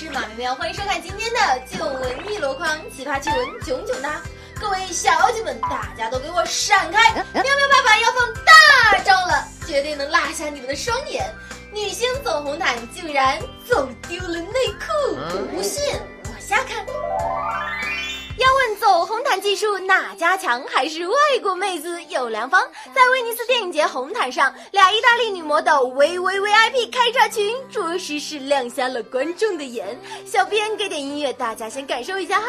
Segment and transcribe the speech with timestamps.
[0.00, 4.22] 是马喵喵，欢迎收看今天的旧闻一箩筐，奇葩趣闻囧囧哒！
[4.58, 7.12] 各位小姐们，大家都给我闪开！
[7.12, 11.30] 喵喵爸爸要放大招了，绝对能辣瞎你们的双眼！
[11.70, 14.72] 女星走红毯竟然走丢了内
[19.80, 22.60] 哪家强，还是外国妹子有良方。
[22.94, 29.98] 在威尼斯电影节红毯上，俩意大利女魔的 VVVIP 开叉裙，着实是亮瞎了观众的眼。
[30.26, 32.48] 小编给点音乐，大家先感受一下哈。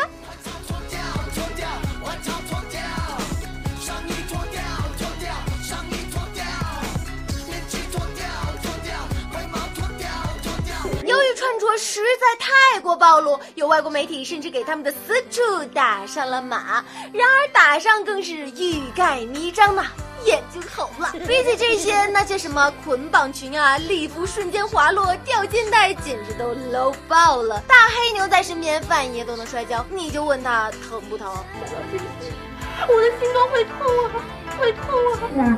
[11.78, 15.42] 实在太过暴露，有外国媒体甚至给他们的私处
[15.74, 16.84] 打上了码。
[17.14, 19.86] 然而打上更是欲盖弥彰呐，
[20.26, 21.12] 眼睛红了。
[21.28, 27.62] 比起这些，那些什么捆绑裙啊、 礼服瞬间滑落、吊肩带，简直都 low 爆了。
[27.68, 31.32] 大黑牛在身边，范爷都能摔跤，你就问他疼不疼？
[32.88, 34.12] 我的心都会痛啊，
[34.60, 34.84] 会痛
[35.40, 35.58] 啊！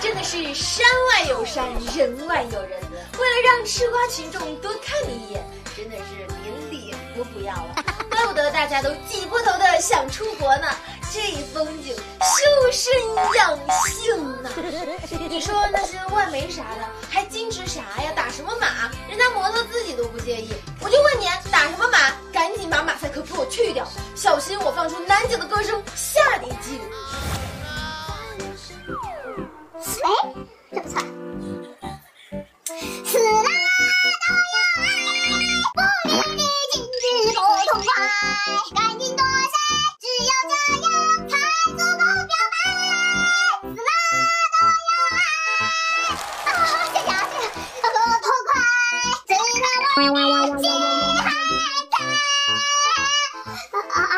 [0.00, 2.70] 真的是山外有山，人外有人。
[3.18, 5.44] 为了让吃瓜群众多看你一眼，
[5.76, 7.84] 真的是连脸都不要了。
[8.10, 10.68] 怪不得大家都挤破头的想出国呢，
[11.12, 11.20] 这
[11.52, 12.92] 风景修身
[13.36, 14.50] 养性呢。
[15.28, 18.12] 你说那些外媒啥的，还矜持啥呀？
[18.14, 18.90] 打什么码？
[19.08, 20.52] 人家模特自己都不介意。
[20.80, 21.98] 我就问你，打什么码？
[22.32, 26.78] 赶紧把马赛克给我去掉，小心我放出南姐的歌声吓你一激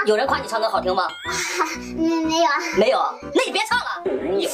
[0.06, 1.08] 有人夸你唱歌好听吗？
[1.96, 2.98] 没 没有啊，没有，
[3.34, 4.02] 那你别唱了。
[4.38, 4.50] 有。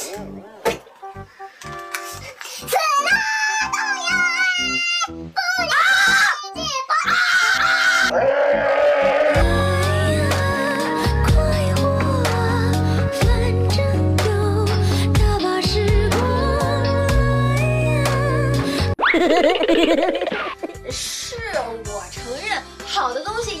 [20.93, 21.37] 是
[21.85, 23.60] 我承认，好的东西应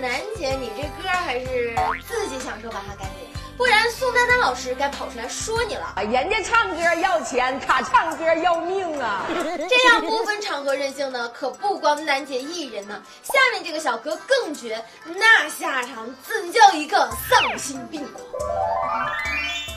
[0.00, 1.74] 楠姐，你这歌还是
[2.06, 5.94] 自己享受吧，哈，赶紧，不然宋丹丹老师该跑出来说你了。
[5.96, 9.24] 人家唱歌要钱，他唱歌要命啊！
[9.68, 13.02] 这样不分场合任性呢，可不光楠姐一人呢。
[13.22, 18.24] 下面这个小哥更绝，那下场怎叫一个丧心病狂！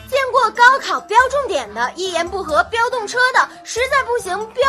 [0.10, 4.64] 见过高考标重点的，一言不合飙动车的，实在不行飙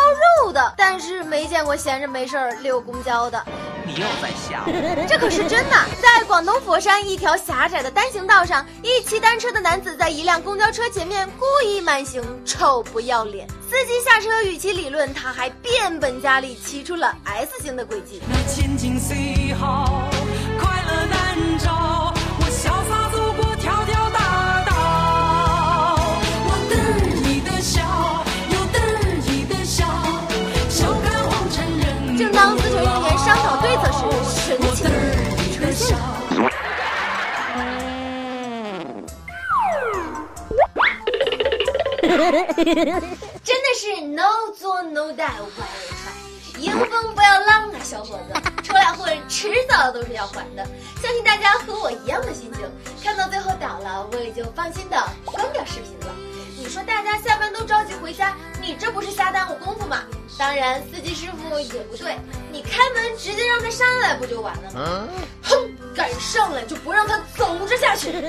[0.45, 3.43] 肉的，但是没见过闲着没事儿溜公交的。
[3.87, 4.63] 你又在瞎？
[5.09, 13.49] 这可是真的，在广东佛山一条狭窄的单行道上，一骑单车的男子在一辆公交车前面故意慢行，臭不要脸。
[13.71, 18.21] 司机下车与其理论，他还变本加厉骑出了 S 型的轨迹。
[18.29, 18.37] 那
[43.45, 50.67] 真的是 no 做 no die，歪着穿，迎风不要浪啊，小伙子，出来混，迟早都是要还的。
[51.01, 52.63] 相信大家和我一样的心情，
[53.03, 56.15] 看到最后倒了，我也就放心的关掉视频了。
[56.59, 60.03] 你说大家下班都着急回家，你这不是瞎耽误功夫吗？
[60.39, 62.19] 当然，司机师傅也不对，
[62.53, 65.09] 你开门直接让他上来不就完了吗？
[65.43, 65.57] 哼，
[65.95, 68.13] 敢上来就不让他走着下去。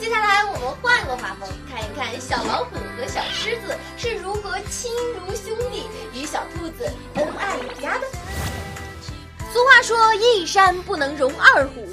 [0.00, 8.06] 接下来我们换个画风，看一看小老虎和小狮子是如何亲如兄弟，与小兔子恩爱有加的。
[9.52, 11.87] 俗话说，一山不能容二虎，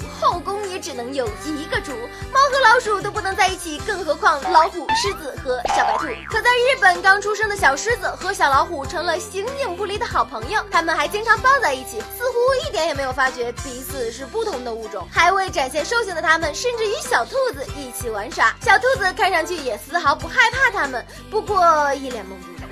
[0.78, 1.92] 只能有一个主。
[2.32, 6.06] 猫和老鼠都不能在一起，更何况老虎、狮子和小白兔。
[6.28, 15.06] 可在日本，刚出生的小狮子和小老虎成了形影不离的好朋友，他们还经常抱在一起，似乎一点也没有发觉彼此是不同的物种。
[15.12, 18.54] 还未展现兽性的他们，甚至与小兔子一起玩耍。
[18.62, 22.62] 小兔子看上去也丝毫不害怕他们，不过一脸懵逼。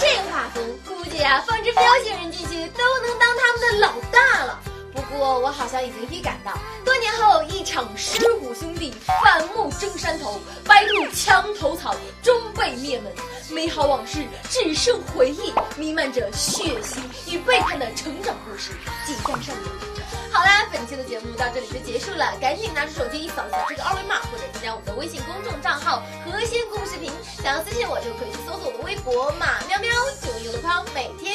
[0.00, 4.60] 这画风估计啊，放只彪形人进去都能当他们的老大了。
[4.92, 6.52] 不过我好像已经预感到，
[6.84, 7.78] 多年后一场。
[7.78, 8.92] 场尸骨兄弟
[9.22, 13.12] 反目争山头，白兔墙头草终被灭门。
[13.50, 16.98] 美好往事只剩回忆，弥漫着血腥
[17.30, 18.72] 与背叛的成长故事
[19.06, 19.64] 即将上演。
[20.32, 31.27] 好啦，本期的节目到这里就结束了，赶紧拿出手机扫一下这个二维码，或者添加我们的微信公众账号“和仙故事频”，想要私信我就可以去搜索我的微博“马喵喵”，就用的框每天。